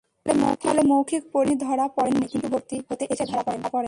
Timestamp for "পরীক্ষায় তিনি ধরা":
1.33-1.85